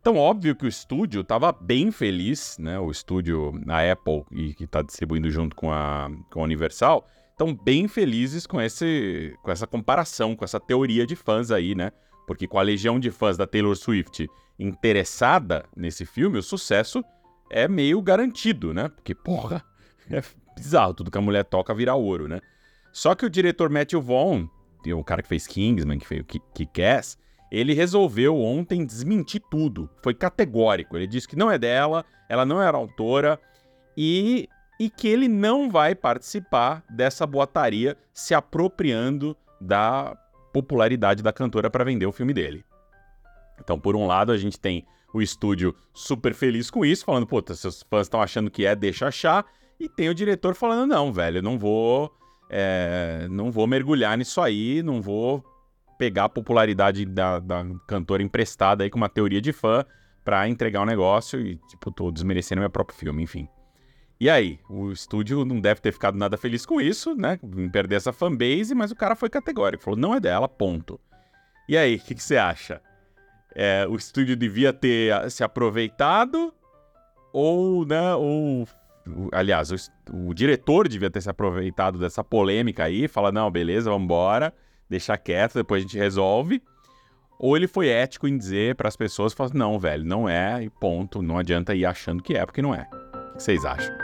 Então, 0.00 0.16
óbvio 0.16 0.54
que 0.54 0.64
o 0.64 0.68
estúdio 0.68 1.22
estava 1.22 1.52
bem 1.52 1.90
feliz, 1.90 2.56
né? 2.58 2.78
O 2.78 2.90
estúdio, 2.90 3.60
a 3.66 3.92
Apple, 3.92 4.24
e 4.30 4.54
que 4.54 4.64
está 4.64 4.80
distribuindo 4.80 5.30
junto 5.30 5.56
com 5.56 5.72
a, 5.72 6.08
com 6.30 6.40
a 6.40 6.44
Universal, 6.44 7.06
estão 7.30 7.54
bem 7.54 7.88
felizes 7.88 8.46
com, 8.46 8.60
esse, 8.60 9.36
com 9.42 9.50
essa 9.50 9.66
comparação, 9.66 10.34
com 10.34 10.44
essa 10.44 10.60
teoria 10.60 11.06
de 11.06 11.16
fãs 11.16 11.50
aí, 11.50 11.74
né? 11.74 11.90
Porque 12.26 12.46
com 12.46 12.58
a 12.58 12.62
legião 12.62 12.98
de 12.98 13.10
fãs 13.10 13.36
da 13.36 13.46
Taylor 13.46 13.76
Swift 13.76 14.28
interessada 14.58 15.64
nesse 15.76 16.04
filme, 16.04 16.38
o 16.38 16.42
sucesso 16.42 17.02
é 17.50 17.66
meio 17.66 18.00
garantido, 18.00 18.72
né? 18.72 18.88
Porque, 18.88 19.14
porra, 19.14 19.64
é 20.10 20.22
bizarro, 20.54 20.94
tudo 20.94 21.10
que 21.10 21.18
a 21.18 21.22
mulher 21.22 21.44
toca 21.44 21.74
vira 21.74 21.94
ouro, 21.94 22.28
né? 22.28 22.40
Só 22.92 23.14
que 23.14 23.26
o 23.26 23.30
diretor 23.30 23.70
Matthew 23.70 24.00
Vaughn, 24.00 24.46
o 24.86 25.04
cara 25.04 25.22
que 25.22 25.28
fez 25.28 25.46
Kingsman, 25.46 25.98
que 25.98 26.06
fez 26.06 26.22
o 26.22 26.24
Kick-Ass, 26.24 27.18
ele 27.50 27.72
resolveu 27.72 28.36
ontem 28.36 28.84
desmentir 28.84 29.42
tudo. 29.50 29.88
Foi 30.02 30.14
categórico. 30.14 30.96
Ele 30.96 31.06
disse 31.06 31.26
que 31.26 31.36
não 31.36 31.50
é 31.50 31.58
dela, 31.58 32.04
ela 32.28 32.44
não 32.44 32.60
era 32.62 32.76
autora 32.76 33.40
e, 33.96 34.48
e 34.78 34.90
que 34.90 35.08
ele 35.08 35.28
não 35.28 35.70
vai 35.70 35.94
participar 35.94 36.84
dessa 36.90 37.26
boataria 37.26 37.96
se 38.12 38.34
apropriando 38.34 39.36
da 39.60 40.16
popularidade 40.52 41.22
da 41.22 41.32
cantora 41.32 41.70
para 41.70 41.84
vender 41.84 42.06
o 42.06 42.12
filme 42.12 42.34
dele. 42.34 42.64
Então, 43.60 43.78
por 43.78 43.96
um 43.96 44.06
lado, 44.06 44.30
a 44.30 44.36
gente 44.36 44.58
tem 44.58 44.86
o 45.12 45.22
estúdio 45.22 45.74
super 45.92 46.34
feliz 46.34 46.70
com 46.70 46.84
isso, 46.84 47.04
falando, 47.04 47.26
pô, 47.26 47.42
seus 47.54 47.82
fãs 47.82 48.02
estão 48.02 48.20
achando 48.20 48.50
que 48.50 48.66
é, 48.66 48.76
deixa 48.76 49.08
achar. 49.08 49.44
E 49.80 49.88
tem 49.88 50.08
o 50.08 50.14
diretor 50.14 50.54
falando, 50.54 50.88
não, 50.88 51.12
velho, 51.12 51.42
não 51.42 51.58
vou. 51.58 52.14
É, 52.50 53.26
não 53.30 53.50
vou 53.50 53.66
mergulhar 53.66 54.16
nisso 54.16 54.40
aí, 54.40 54.82
não 54.82 55.02
vou 55.02 55.44
pegar 55.98 56.24
a 56.24 56.28
popularidade 56.28 57.04
da, 57.04 57.40
da 57.40 57.66
cantora 57.86 58.22
emprestada 58.22 58.84
aí 58.84 58.90
com 58.90 58.96
uma 58.96 59.08
teoria 59.08 59.40
de 59.40 59.52
fã 59.52 59.84
pra 60.24 60.48
entregar 60.48 60.80
um 60.80 60.86
negócio 60.86 61.40
e, 61.40 61.56
tipo, 61.68 61.90
tô 61.90 62.10
desmerecendo 62.10 62.60
meu 62.60 62.70
próprio 62.70 62.96
filme, 62.96 63.22
enfim. 63.22 63.48
E 64.20 64.30
aí, 64.30 64.58
o 64.68 64.90
estúdio 64.90 65.44
não 65.44 65.60
deve 65.60 65.80
ter 65.80 65.92
ficado 65.92 66.16
nada 66.16 66.36
feliz 66.36 66.64
com 66.64 66.80
isso, 66.80 67.14
né? 67.14 67.38
Em 67.42 67.68
perder 67.68 67.96
essa 67.96 68.12
fanbase, 68.12 68.74
mas 68.74 68.90
o 68.90 68.96
cara 68.96 69.14
foi 69.14 69.28
categórico, 69.28 69.82
falou, 69.82 69.98
não 69.98 70.14
é 70.14 70.20
dela, 70.20 70.48
ponto. 70.48 71.00
E 71.68 71.76
aí, 71.76 71.96
o 71.96 72.00
que, 72.00 72.20
você 72.20 72.36
acha? 72.36 72.80
É, 73.54 73.86
o 73.88 73.96
estúdio 73.96 74.36
devia 74.36 74.72
ter 74.72 75.30
se 75.30 75.42
aproveitado 75.42 76.52
ou, 77.32 77.84
né, 77.86 78.14
ou... 78.14 78.66
Aliás, 79.32 79.70
o, 79.72 79.76
o 80.12 80.34
diretor 80.34 80.88
devia 80.88 81.10
ter 81.10 81.22
se 81.22 81.30
aproveitado 81.30 81.98
dessa 81.98 82.22
polêmica 82.22 82.84
aí, 82.84 83.08
falar, 83.08 83.32
não, 83.32 83.50
beleza, 83.50 83.90
vamos 83.90 84.04
embora 84.04 84.52
deixar 84.88 85.18
quieto, 85.18 85.54
depois 85.54 85.82
a 85.82 85.86
gente 85.86 85.98
resolve. 85.98 86.62
Ou 87.38 87.56
ele 87.56 87.68
foi 87.68 87.88
ético 87.88 88.26
em 88.26 88.36
dizer 88.36 88.74
para 88.74 88.88
as 88.88 88.96
pessoas, 88.96 89.32
falar, 89.32 89.54
não, 89.54 89.78
velho, 89.78 90.04
não 90.04 90.28
é, 90.28 90.62
e 90.62 90.68
ponto. 90.68 91.22
Não 91.22 91.38
adianta 91.38 91.74
ir 91.74 91.86
achando 91.86 92.22
que 92.22 92.34
é, 92.34 92.44
porque 92.44 92.60
não 92.60 92.74
é. 92.74 92.88
O 92.92 93.36
que 93.36 93.42
vocês 93.42 93.64
acham? 93.64 93.96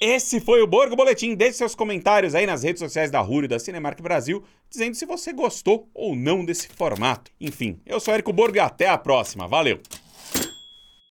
Esse 0.00 0.40
foi 0.40 0.62
o 0.62 0.66
Borgo 0.66 0.96
Boletim. 0.96 1.34
Deixe 1.34 1.58
seus 1.58 1.74
comentários 1.74 2.34
aí 2.34 2.46
nas 2.46 2.62
redes 2.62 2.80
sociais 2.80 3.10
da 3.10 3.20
Rúrio 3.20 3.48
da 3.48 3.58
Cinemark 3.58 4.00
Brasil, 4.00 4.42
dizendo 4.68 4.94
se 4.94 5.04
você 5.04 5.32
gostou 5.32 5.90
ou 5.94 6.16
não 6.16 6.44
desse 6.44 6.68
formato. 6.68 7.30
Enfim, 7.40 7.80
eu 7.84 8.00
sou 8.00 8.12
Érico 8.12 8.32
Borgo 8.32 8.56
e 8.56 8.60
até 8.60 8.88
a 8.88 8.96
próxima. 8.96 9.46
Valeu! 9.46 9.78